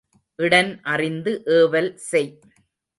[0.39, 2.31] இடன் அறிந்து ஏவல் செய்.